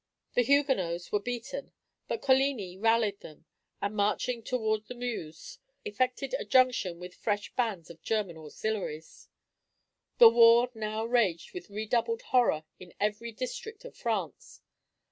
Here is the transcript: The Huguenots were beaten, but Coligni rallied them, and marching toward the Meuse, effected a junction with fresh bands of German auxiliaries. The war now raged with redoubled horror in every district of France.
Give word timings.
The 0.33 0.41
Huguenots 0.41 1.11
were 1.11 1.19
beaten, 1.19 1.73
but 2.07 2.23
Coligni 2.23 2.75
rallied 2.75 3.19
them, 3.19 3.45
and 3.83 3.95
marching 3.95 4.41
toward 4.41 4.87
the 4.87 4.95
Meuse, 4.95 5.59
effected 5.85 6.33
a 6.39 6.43
junction 6.43 6.99
with 6.99 7.13
fresh 7.13 7.53
bands 7.53 7.91
of 7.91 8.01
German 8.01 8.35
auxiliaries. 8.35 9.29
The 10.17 10.29
war 10.29 10.71
now 10.73 11.05
raged 11.05 11.53
with 11.53 11.69
redoubled 11.69 12.23
horror 12.23 12.63
in 12.79 12.95
every 12.99 13.31
district 13.31 13.85
of 13.85 13.95
France. 13.95 14.61